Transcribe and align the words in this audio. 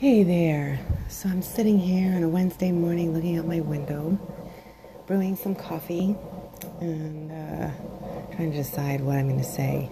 Hey 0.00 0.22
there. 0.22 0.80
So 1.10 1.28
I'm 1.28 1.42
sitting 1.42 1.78
here 1.78 2.14
on 2.14 2.22
a 2.22 2.28
Wednesday 2.30 2.72
morning 2.72 3.12
looking 3.12 3.36
out 3.36 3.44
my 3.44 3.60
window, 3.60 4.18
brewing 5.06 5.36
some 5.36 5.54
coffee, 5.54 6.16
and 6.80 7.30
uh, 7.30 7.70
trying 8.34 8.50
to 8.50 8.56
decide 8.56 9.02
what 9.02 9.18
I'm 9.18 9.28
going 9.28 9.40
to 9.40 9.44
say. 9.44 9.90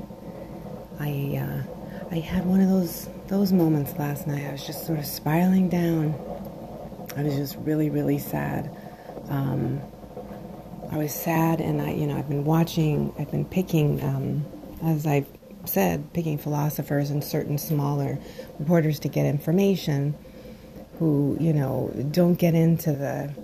I 0.99 1.37
uh, 1.37 1.63
I 2.11 2.21
had 2.21 2.47
one 2.47 2.63
of 2.63 2.71
those 2.71 3.11
those 3.27 3.53
moments 3.53 3.99
last 3.99 4.27
night. 4.27 4.47
I 4.47 4.53
was 4.53 4.67
just 4.67 4.87
sort 4.87 4.99
of 4.99 5.05
spiraling 5.05 5.69
down. 5.69 6.15
I 7.15 7.25
was 7.25 7.37
just 7.37 7.57
really 7.57 7.91
really 7.91 8.19
sad. 8.19 8.75
Um, 9.29 9.79
I 10.91 10.97
was 10.97 11.13
sad, 11.13 11.61
and 11.61 11.83
I 11.83 11.91
you 11.93 12.07
know 12.07 12.17
I've 12.17 12.31
been 12.31 12.47
watching. 12.47 13.13
I've 13.19 13.31
been 13.31 13.45
picking 13.45 14.03
um, 14.03 14.47
as 14.83 15.07
I've 15.07 15.29
said, 15.69 16.13
picking 16.13 16.39
philosophers 16.39 17.11
and 17.11 17.23
certain 17.23 17.59
smaller 17.59 18.19
reporters 18.59 18.99
to 19.01 19.09
get 19.09 19.27
information 19.27 20.15
who, 20.99 21.37
you 21.41 21.53
know, 21.53 21.93
don't 22.11 22.35
get 22.35 22.55
into 22.55 22.93
the. 22.93 23.35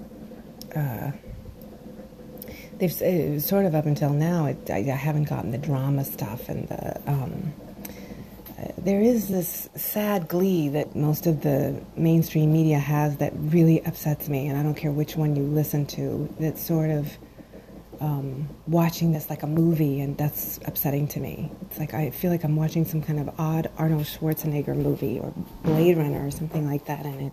Uh, 0.78 1.12
they've 2.78 3.02
uh, 3.02 3.38
sort 3.38 3.64
of 3.64 3.74
up 3.74 3.86
until 3.86 4.10
now, 4.10 4.46
it, 4.46 4.70
I, 4.70 4.78
I, 4.78 4.96
haven't 4.96 5.24
gotten 5.24 5.52
the 5.52 5.58
drama 5.58 6.04
stuff 6.04 6.48
and 6.48 6.68
the. 6.68 7.00
Um, 7.06 7.52
uh, 8.58 8.68
there 8.78 9.00
is 9.00 9.28
this 9.28 9.68
sad 9.76 10.26
glee 10.28 10.68
that 10.70 10.96
most 10.96 11.26
of 11.26 11.42
the 11.42 11.80
mainstream 11.96 12.52
media 12.52 12.78
has 12.78 13.18
that 13.18 13.32
really 13.36 13.84
upsets 13.84 14.28
me, 14.28 14.48
and 14.48 14.58
I 14.58 14.62
don't 14.62 14.74
care 14.74 14.92
which 14.92 15.16
one 15.16 15.36
you 15.36 15.44
listen 15.44 15.86
to. 15.86 16.28
That 16.40 16.58
sort 16.58 16.90
of 16.90 17.16
um, 18.04 18.48
watching 18.66 19.12
this 19.12 19.30
like 19.30 19.42
a 19.42 19.46
movie, 19.46 20.00
and 20.00 20.16
that's 20.18 20.58
upsetting 20.66 21.08
to 21.08 21.20
me. 21.20 21.50
It's 21.62 21.78
like 21.78 21.94
I 21.94 22.10
feel 22.10 22.30
like 22.30 22.44
I'm 22.44 22.54
watching 22.54 22.84
some 22.84 23.00
kind 23.00 23.18
of 23.18 23.40
odd 23.40 23.70
Arnold 23.78 24.04
Schwarzenegger 24.04 24.76
movie 24.76 25.18
or 25.18 25.32
Blade 25.62 25.96
Runner 25.96 26.26
or 26.26 26.30
something 26.30 26.68
like 26.68 26.84
that, 26.84 27.06
and 27.06 27.20
it 27.22 27.32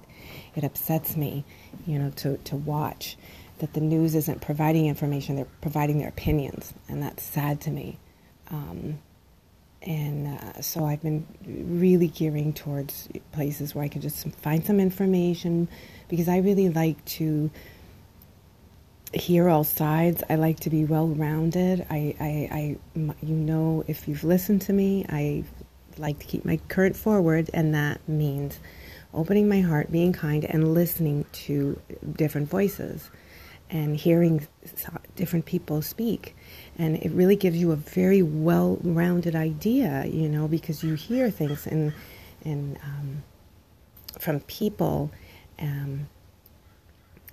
it 0.55 0.63
upsets 0.63 1.17
me, 1.17 1.43
you 1.85 1.99
know, 1.99 2.09
to 2.17 2.37
to 2.37 2.55
watch 2.55 3.17
that 3.59 3.73
the 3.73 3.81
news 3.81 4.15
isn't 4.15 4.39
providing 4.41 4.87
information; 4.87 5.35
they're 5.35 5.47
providing 5.59 5.99
their 5.99 6.07
opinions, 6.07 6.73
and 6.87 7.03
that's 7.03 7.21
sad 7.21 7.59
to 7.61 7.71
me. 7.71 7.97
Um, 8.49 8.99
and 9.81 10.39
uh, 10.39 10.61
so 10.61 10.85
I've 10.85 11.01
been 11.01 11.27
really 11.45 12.07
gearing 12.07 12.53
towards 12.53 13.09
places 13.33 13.75
where 13.75 13.83
I 13.83 13.87
can 13.89 14.01
just 14.01 14.25
find 14.37 14.63
some 14.63 14.79
information 14.79 15.67
because 16.07 16.29
I 16.29 16.37
really 16.37 16.69
like 16.69 17.03
to 17.17 17.49
hear 19.13 19.49
all 19.49 19.63
sides. 19.63 20.23
I 20.29 20.35
like 20.35 20.59
to 20.61 20.69
be 20.69 20.85
well 20.85 21.07
rounded. 21.07 21.85
I, 21.89 22.15
I, 22.19 22.49
I, 22.51 22.77
you 23.21 23.35
know, 23.35 23.83
if 23.87 24.07
you've 24.07 24.23
listened 24.23 24.61
to 24.63 24.73
me, 24.73 25.05
I 25.09 25.43
like 25.97 26.19
to 26.19 26.25
keep 26.25 26.45
my 26.45 26.57
current 26.69 26.95
forward, 26.95 27.49
and 27.53 27.73
that 27.75 28.07
means 28.07 28.59
opening 29.13 29.49
my 29.49 29.61
heart, 29.61 29.91
being 29.91 30.13
kind, 30.13 30.45
and 30.45 30.73
listening 30.73 31.25
to 31.33 31.79
different 32.13 32.49
voices 32.49 33.09
and 33.69 33.95
hearing 33.95 34.47
different 35.15 35.45
people 35.45 35.81
speak. 35.81 36.35
And 36.77 36.97
it 36.97 37.11
really 37.11 37.35
gives 37.35 37.57
you 37.57 37.71
a 37.71 37.75
very 37.75 38.21
well 38.21 38.77
rounded 38.83 39.35
idea, 39.35 40.05
you 40.05 40.27
know, 40.27 40.47
because 40.47 40.83
you 40.83 40.95
hear 40.95 41.29
things 41.29 41.67
and, 41.67 41.93
and 42.43 42.77
um, 42.83 43.23
from 44.19 44.41
people, 44.41 45.11
um, 45.59 46.07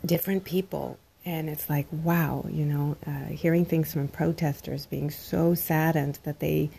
different 0.07 0.45
people 0.45 0.99
and 1.25 1.49
it's 1.49 1.69
like 1.69 1.87
wow 1.91 2.45
you 2.51 2.65
know 2.65 2.97
uh, 3.07 3.27
hearing 3.27 3.65
things 3.65 3.93
from 3.93 4.09
protesters 4.09 4.87
being 4.87 5.11
so 5.11 5.55
saddened 5.55 6.19
that 6.25 6.41
they 6.41 6.71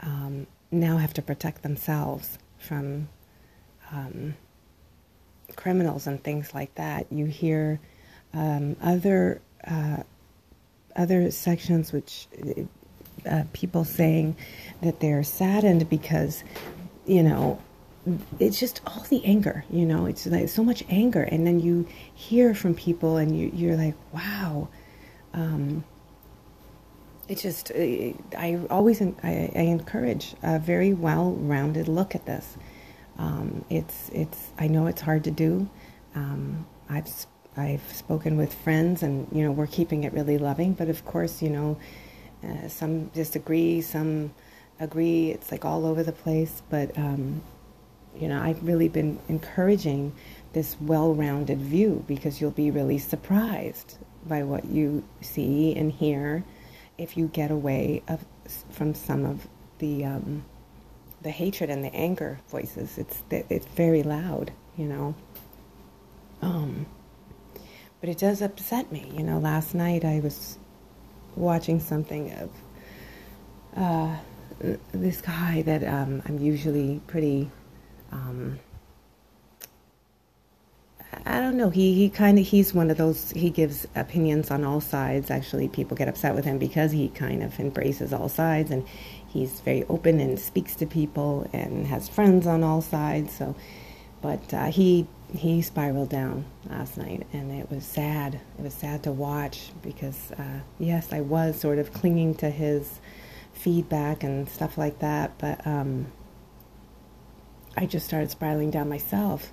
um, 0.00 0.46
now 0.70 0.96
have 0.98 1.14
to 1.14 1.22
protect 1.22 1.62
themselves 1.62 2.38
from 2.58 3.08
um, 3.92 4.34
criminals 5.56 6.06
and 6.06 6.22
things 6.22 6.54
like 6.54 6.74
that. 6.76 7.06
You 7.10 7.26
hear 7.26 7.80
um, 8.32 8.76
other 8.82 9.40
uh, 9.66 10.02
other 10.96 11.30
sections 11.30 11.92
which 11.92 12.28
uh, 13.28 13.44
people 13.52 13.84
saying 13.84 14.36
that 14.82 15.00
they're 15.00 15.22
saddened 15.22 15.88
because 15.88 16.44
you 17.06 17.22
know 17.22 17.60
it's 18.38 18.58
just 18.58 18.80
all 18.86 19.04
the 19.10 19.24
anger, 19.24 19.64
you 19.70 19.84
know, 19.84 20.06
it's 20.06 20.26
like 20.26 20.48
so 20.48 20.64
much 20.64 20.82
anger. 20.88 21.22
And 21.22 21.46
then 21.46 21.60
you 21.60 21.86
hear 22.14 22.54
from 22.54 22.74
people 22.74 23.18
and 23.18 23.38
you, 23.38 23.50
you're 23.54 23.76
like, 23.76 23.94
wow. 24.12 24.68
Um, 25.34 25.84
it's 27.28 27.42
just, 27.42 27.70
I 27.74 28.58
always, 28.70 29.00
I, 29.02 29.52
I 29.54 29.60
encourage 29.60 30.34
a 30.42 30.58
very 30.58 30.94
well-rounded 30.94 31.88
look 31.88 32.14
at 32.14 32.26
this. 32.26 32.56
Um, 33.18 33.64
it's, 33.68 34.08
it's, 34.12 34.48
I 34.58 34.66
know 34.66 34.86
it's 34.86 35.02
hard 35.02 35.24
to 35.24 35.30
do. 35.30 35.68
Um, 36.14 36.66
I've, 36.88 37.08
I've 37.56 37.92
spoken 37.92 38.36
with 38.36 38.52
friends 38.54 39.02
and, 39.02 39.28
you 39.30 39.44
know, 39.44 39.52
we're 39.52 39.66
keeping 39.66 40.04
it 40.04 40.12
really 40.12 40.38
loving, 40.38 40.72
but 40.72 40.88
of 40.88 41.04
course, 41.04 41.42
you 41.42 41.50
know, 41.50 41.78
uh, 42.42 42.66
some 42.68 43.06
disagree, 43.08 43.82
some 43.82 44.32
agree. 44.80 45.30
It's 45.30 45.52
like 45.52 45.64
all 45.64 45.84
over 45.84 46.02
the 46.02 46.12
place, 46.12 46.62
but, 46.70 46.96
um, 46.96 47.42
you 48.18 48.28
know, 48.28 48.40
I've 48.40 48.62
really 48.62 48.88
been 48.88 49.18
encouraging 49.28 50.12
this 50.52 50.76
well-rounded 50.80 51.58
view 51.58 52.04
because 52.08 52.40
you'll 52.40 52.50
be 52.50 52.70
really 52.70 52.98
surprised 52.98 53.98
by 54.26 54.42
what 54.42 54.64
you 54.64 55.04
see 55.20 55.74
and 55.76 55.92
hear 55.92 56.44
if 56.98 57.16
you 57.16 57.28
get 57.28 57.50
away 57.50 58.02
of, 58.08 58.24
from 58.70 58.94
some 58.94 59.24
of 59.24 59.46
the 59.78 60.04
um, 60.04 60.44
the 61.22 61.30
hatred 61.30 61.70
and 61.70 61.84
the 61.84 61.94
anger 61.94 62.38
voices. 62.48 62.98
It's 62.98 63.22
it's 63.30 63.66
very 63.66 64.02
loud, 64.02 64.52
you 64.76 64.86
know. 64.86 65.14
Um, 66.42 66.86
but 68.00 68.08
it 68.08 68.18
does 68.18 68.42
upset 68.42 68.90
me. 68.90 69.10
You 69.14 69.22
know, 69.22 69.38
last 69.38 69.74
night 69.74 70.04
I 70.04 70.20
was 70.20 70.58
watching 71.36 71.80
something 71.80 72.32
of 72.32 72.50
uh, 73.76 74.16
this 74.92 75.20
guy 75.20 75.62
that 75.62 75.84
um, 75.84 76.22
I'm 76.26 76.38
usually 76.38 77.00
pretty 77.06 77.50
um, 78.12 78.58
I 81.26 81.40
don't 81.40 81.56
know. 81.56 81.70
He 81.70 81.94
he 81.94 82.08
kind 82.08 82.38
of 82.38 82.46
he's 82.46 82.72
one 82.72 82.90
of 82.90 82.96
those. 82.96 83.30
He 83.32 83.50
gives 83.50 83.86
opinions 83.94 84.50
on 84.50 84.64
all 84.64 84.80
sides. 84.80 85.30
Actually, 85.30 85.68
people 85.68 85.96
get 85.96 86.08
upset 86.08 86.34
with 86.34 86.44
him 86.44 86.58
because 86.58 86.92
he 86.92 87.08
kind 87.08 87.42
of 87.42 87.58
embraces 87.58 88.12
all 88.12 88.28
sides, 88.28 88.70
and 88.70 88.86
he's 89.28 89.60
very 89.60 89.84
open 89.88 90.20
and 90.20 90.38
speaks 90.38 90.76
to 90.76 90.86
people 90.86 91.48
and 91.52 91.86
has 91.86 92.08
friends 92.08 92.46
on 92.46 92.62
all 92.62 92.80
sides. 92.80 93.36
So, 93.36 93.56
but 94.22 94.54
uh, 94.54 94.66
he 94.66 95.06
he 95.34 95.62
spiraled 95.62 96.10
down 96.10 96.44
last 96.68 96.96
night, 96.96 97.26
and 97.32 97.50
it 97.52 97.70
was 97.70 97.84
sad. 97.84 98.34
It 98.58 98.62
was 98.62 98.74
sad 98.74 99.02
to 99.04 99.12
watch 99.12 99.72
because 99.82 100.30
uh, 100.32 100.60
yes, 100.78 101.12
I 101.12 101.22
was 101.22 101.58
sort 101.58 101.78
of 101.78 101.92
clinging 101.92 102.36
to 102.36 102.50
his 102.50 103.00
feedback 103.52 104.22
and 104.22 104.48
stuff 104.48 104.78
like 104.78 105.00
that, 105.00 105.32
but. 105.38 105.66
Um, 105.66 106.06
I 107.76 107.86
just 107.86 108.06
started 108.06 108.30
spiraling 108.30 108.70
down 108.70 108.88
myself, 108.88 109.52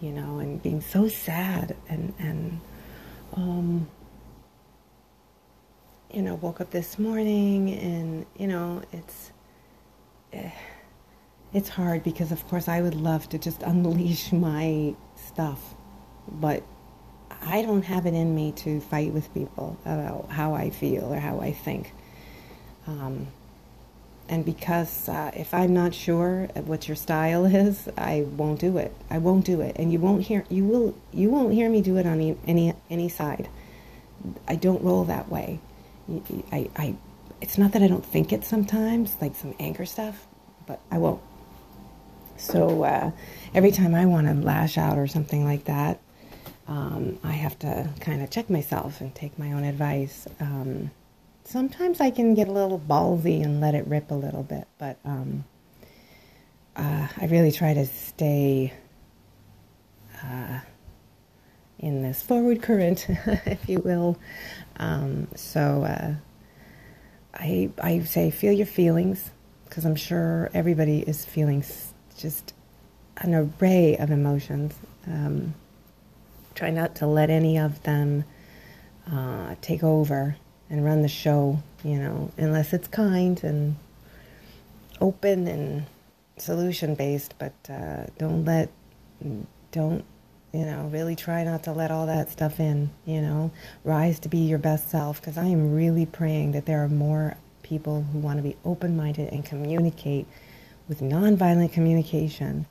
you 0.00 0.10
know, 0.10 0.38
and 0.38 0.62
being 0.62 0.80
so 0.80 1.08
sad 1.08 1.76
and 1.88 2.14
and 2.18 2.60
um, 3.34 3.88
you 6.12 6.22
know, 6.22 6.34
woke 6.34 6.60
up 6.60 6.70
this 6.70 6.98
morning 6.98 7.70
and 7.70 8.26
you 8.36 8.46
know, 8.46 8.82
it's 8.92 9.32
eh, 10.32 10.50
it's 11.52 11.68
hard 11.68 12.02
because 12.02 12.32
of 12.32 12.46
course 12.48 12.68
I 12.68 12.80
would 12.80 12.94
love 12.94 13.28
to 13.30 13.38
just 13.38 13.62
unleash 13.62 14.32
my 14.32 14.94
stuff, 15.16 15.74
but 16.28 16.62
I 17.42 17.62
don't 17.62 17.82
have 17.82 18.06
it 18.06 18.14
in 18.14 18.34
me 18.34 18.52
to 18.52 18.80
fight 18.80 19.12
with 19.12 19.32
people 19.34 19.76
about 19.84 20.30
how 20.30 20.54
I 20.54 20.70
feel 20.70 21.12
or 21.12 21.18
how 21.18 21.40
I 21.40 21.52
think. 21.52 21.92
Um, 22.86 23.28
and 24.28 24.44
because 24.44 25.08
uh, 25.08 25.30
if 25.34 25.52
I'm 25.52 25.74
not 25.74 25.94
sure 25.94 26.48
what 26.54 26.88
your 26.88 26.96
style 26.96 27.44
is, 27.66 27.88
I 27.96 28.26
won't 28.36 28.60
do 28.60 28.78
it. 28.78 28.94
I 29.10 29.18
won't 29.18 29.44
do 29.44 29.60
it, 29.60 29.76
and 29.78 29.92
you 29.92 29.98
won't 29.98 30.22
hear 30.22 30.44
you 30.48 30.64
will 30.64 30.94
you 31.12 31.30
won't 31.30 31.52
hear 31.52 31.68
me 31.68 31.80
do 31.80 31.96
it 31.96 32.06
on 32.06 32.14
any 32.14 32.36
any, 32.46 32.74
any 32.90 33.08
side. 33.08 33.48
I 34.46 34.54
don't 34.54 34.82
roll 34.82 35.04
that 35.04 35.28
way. 35.28 35.60
I, 36.52 36.70
I 36.76 36.94
it's 37.40 37.58
not 37.58 37.72
that 37.72 37.82
I 37.82 37.88
don't 37.88 38.06
think 38.06 38.32
it 38.32 38.44
sometimes, 38.44 39.16
like 39.20 39.34
some 39.34 39.54
anger 39.58 39.84
stuff, 39.84 40.26
but 40.66 40.80
I 40.90 40.98
won't. 40.98 41.20
So 42.36 42.84
uh, 42.84 43.10
every 43.54 43.72
time 43.72 43.94
I 43.94 44.06
want 44.06 44.26
to 44.28 44.34
lash 44.34 44.78
out 44.78 44.98
or 44.98 45.06
something 45.06 45.44
like 45.44 45.64
that, 45.64 46.00
um, 46.68 47.18
I 47.22 47.32
have 47.32 47.58
to 47.60 47.88
kind 48.00 48.22
of 48.22 48.30
check 48.30 48.48
myself 48.48 49.00
and 49.00 49.14
take 49.14 49.38
my 49.38 49.52
own 49.52 49.64
advice. 49.64 50.26
Um, 50.40 50.90
sometimes 51.44 52.00
I 52.00 52.10
can 52.10 52.34
get 52.34 52.48
a 52.48 52.52
little 52.52 52.78
ballsy 52.78 53.42
and 53.42 53.60
let 53.60 53.74
it 53.74 53.86
rip 53.86 54.10
a 54.10 54.14
little 54.14 54.42
bit, 54.42 54.66
but 54.78 54.98
um, 55.04 55.44
uh, 56.76 57.08
I 57.16 57.26
really 57.26 57.52
try 57.52 57.74
to 57.74 57.86
stay 57.86 58.72
uh, 60.24 60.60
in 61.78 62.02
this 62.02 62.22
forward 62.22 62.62
current, 62.62 63.06
if 63.08 63.68
you 63.68 63.80
will. 63.80 64.18
Um, 64.76 65.28
so 65.34 65.84
uh, 65.84 66.14
I 67.34 67.70
I 67.82 68.00
say 68.00 68.30
feel 68.30 68.52
your 68.52 68.66
feelings 68.66 69.30
because 69.64 69.84
I'm 69.84 69.96
sure 69.96 70.50
everybody 70.54 71.00
is 71.00 71.24
feeling 71.24 71.64
just 72.16 72.54
an 73.18 73.34
array 73.34 73.96
of 73.96 74.10
emotions. 74.10 74.74
Um, 75.06 75.54
try 76.54 76.70
not 76.70 76.94
to 76.96 77.06
let 77.06 77.30
any 77.30 77.58
of 77.58 77.82
them 77.82 78.24
uh, 79.10 79.56
take 79.60 79.82
over 79.82 80.36
and 80.72 80.84
run 80.84 81.02
the 81.02 81.08
show, 81.08 81.58
you 81.84 81.98
know, 81.98 82.32
unless 82.38 82.72
it's 82.72 82.88
kind 82.88 83.44
and 83.44 83.76
open 85.00 85.46
and 85.46 85.84
solution 86.38 86.94
based. 86.94 87.34
But 87.38 87.52
uh, 87.68 88.06
don't 88.18 88.46
let, 88.46 88.70
don't, 89.70 90.02
you 90.52 90.64
know, 90.64 90.88
really 90.90 91.14
try 91.14 91.44
not 91.44 91.64
to 91.64 91.72
let 91.72 91.90
all 91.90 92.06
that 92.06 92.30
stuff 92.30 92.58
in, 92.58 92.90
you 93.04 93.20
know. 93.20 93.50
Rise 93.84 94.18
to 94.20 94.30
be 94.30 94.38
your 94.38 94.58
best 94.58 94.90
self 94.90 95.20
because 95.20 95.36
I 95.36 95.44
am 95.44 95.74
really 95.74 96.06
praying 96.06 96.52
that 96.52 96.64
there 96.64 96.82
are 96.82 96.88
more 96.88 97.36
people 97.62 98.06
who 98.10 98.18
want 98.18 98.38
to 98.38 98.42
be 98.42 98.56
open 98.64 98.96
minded 98.96 99.30
and 99.30 99.44
communicate 99.44 100.26
with 100.88 101.00
nonviolent 101.00 101.72
communication. 101.72 102.64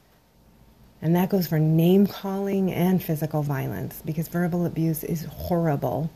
And 1.03 1.15
that 1.15 1.29
goes 1.29 1.45
for 1.45 1.59
name 1.59 2.07
calling 2.07 2.71
and 2.71 3.01
physical 3.01 3.43
violence 3.43 4.01
because 4.03 4.27
verbal 4.27 4.65
abuse 4.65 5.03
is 5.03 5.25
horrible. 5.25 6.09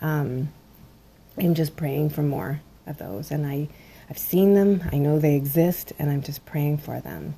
Um, 0.00 0.48
I'm 1.38 1.54
just 1.54 1.76
praying 1.76 2.10
for 2.10 2.22
more 2.22 2.60
of 2.86 2.98
those. 2.98 3.30
And 3.30 3.46
I, 3.46 3.68
I've 4.08 4.18
seen 4.18 4.54
them, 4.54 4.82
I 4.92 4.98
know 4.98 5.18
they 5.18 5.34
exist, 5.34 5.92
and 5.98 6.10
I'm 6.10 6.22
just 6.22 6.44
praying 6.46 6.78
for 6.78 7.00
them 7.00 7.34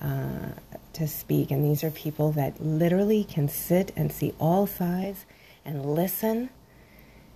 uh, 0.00 0.50
to 0.94 1.08
speak. 1.08 1.50
And 1.50 1.64
these 1.64 1.82
are 1.84 1.90
people 1.90 2.32
that 2.32 2.60
literally 2.60 3.24
can 3.24 3.48
sit 3.48 3.92
and 3.96 4.12
see 4.12 4.34
all 4.38 4.66
sides 4.66 5.24
and 5.64 5.84
listen. 5.94 6.50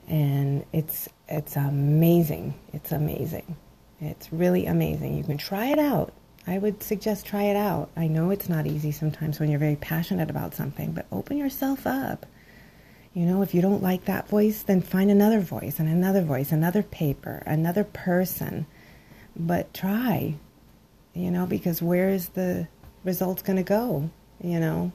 And 0.09 0.65
it's, 0.73 1.09
it's 1.29 1.57
amazing. 1.57 2.55
It's 2.73 2.93
amazing. 2.93 3.57
It's 4.01 4.33
really 4.33 4.67
amazing. 4.67 5.17
You 5.17 5.25
can 5.25 5.39
try 5.39 5.67
it 5.67 5.79
out. 5.79 6.13
I 6.47 6.59
would 6.59 6.83
suggest 6.83 7.25
try 7.25 7.45
it 7.45 7.57
out. 7.57 7.91
I 7.97 8.09
know 8.09 8.31
it's 8.31 8.49
not 8.49 8.67
easy 8.67 8.91
sometimes 8.91 9.39
when 9.39 9.49
you're 9.49 9.61
very 9.61 9.77
passionate 9.77 10.29
about 10.29 10.55
something, 10.55 10.91
but 10.93 11.07
open 11.13 11.37
yourself 11.37 11.87
up. 11.87 12.27
You 13.15 13.27
know, 13.27 13.43
if 13.43 13.55
you 13.55 13.61
don't 13.61 13.83
like 13.83 14.07
that 14.07 14.29
voice, 14.29 14.63
then 14.63 14.81
find 14.81 15.11
another 15.11 15.41
voice 15.41 15.79
and 15.79 15.89
another 15.89 16.23
voice, 16.23 16.51
another 16.51 16.83
paper, 16.83 17.43
another 17.45 17.85
person. 17.85 18.67
But 19.37 19.75
try, 19.75 20.37
you 21.13 21.31
know, 21.31 21.47
because 21.47 21.83
where 21.83 22.09
is 22.09 22.31
the 22.31 22.69
results 23.05 23.43
going 23.43 23.59
to 23.59 23.63
go, 23.63 24.11
you 24.41 24.59
know? 24.59 24.93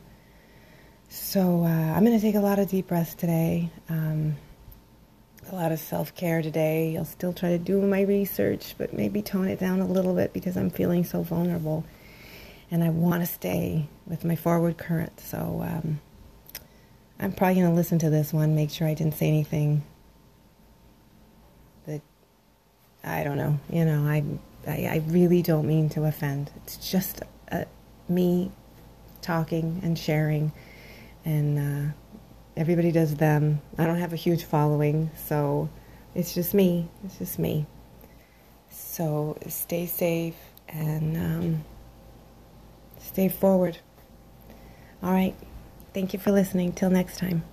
So 1.10 1.64
uh, 1.64 1.68
I'm 1.68 2.04
going 2.06 2.18
to 2.18 2.22
take 2.22 2.36
a 2.36 2.40
lot 2.40 2.58
of 2.60 2.70
deep 2.70 2.88
breaths 2.88 3.14
today. 3.14 3.70
Um, 3.88 4.36
a 5.52 5.56
lot 5.56 5.72
of 5.72 5.80
self 5.80 6.14
care 6.16 6.42
today. 6.42 6.98
I'll 6.98 7.06
still 7.06 7.34
try 7.34 7.50
to 7.50 7.60
do 7.60 7.82
my 7.82 8.02
research, 8.02 8.76
but 8.78 8.94
maybe 8.94 9.22
tone 9.22 9.48
it 9.48 9.60
down 9.60 9.80
a 9.80 9.88
little 9.88 10.14
bit 10.14 10.34
because 10.34 10.58
I'm 10.58 10.70
feeling 10.70 11.06
so 11.06 11.22
vulnerable. 11.22 11.86
And 12.70 12.84
I 12.84 12.90
want 12.90 13.22
to 13.22 13.28
stay 13.28 13.88
with 14.06 14.26
my 14.26 14.36
forward 14.36 14.78
current. 14.78 15.20
So 15.22 15.64
um, 15.66 16.02
I'm 17.20 17.32
probably 17.32 17.56
going 17.56 17.70
to 17.70 17.76
listen 17.76 18.00
to 18.00 18.10
this 18.10 18.32
one, 18.32 18.56
make 18.56 18.70
sure 18.70 18.88
I 18.88 18.94
didn't 18.94 19.16
say 19.16 19.28
anything 19.28 19.84
that 21.86 22.02
I 23.04 23.24
don't 23.24 23.38
know. 23.38 23.60
You 23.70 23.86
know, 23.86 24.04
I, 24.08 24.24
I, 24.68 24.72
I 24.72 25.04
really 25.08 25.42
don't 25.42 25.68
mean 25.68 25.90
to 25.90 26.04
offend. 26.06 26.52
It's 26.58 26.92
just 26.92 27.22
uh, 27.52 27.66
me 28.08 28.52
talking 29.22 29.80
and 29.84 29.98
sharing. 29.98 30.52
And, 31.26 31.90
uh, 31.90 31.94
everybody 32.58 32.92
does 32.92 33.16
them. 33.16 33.62
I 33.78 33.86
don't 33.86 34.00
have 34.00 34.14
a 34.14 34.18
huge 34.18 34.44
following, 34.44 35.12
so 35.16 35.70
it's 36.16 36.34
just 36.34 36.54
me. 36.54 36.90
It's 37.06 37.20
just 37.20 37.40
me. 37.40 37.68
So 38.70 39.38
stay 39.48 39.86
safe 39.86 40.36
and 40.68 41.16
um, 41.16 41.64
stay 43.00 43.30
forward. 43.30 43.78
All 45.04 45.12
right. 45.12 45.36
Thank 45.98 46.14
you 46.14 46.20
for 46.20 46.32
listening. 46.32 46.74
Till 46.74 46.92
next 46.92 47.18
time. 47.18 47.44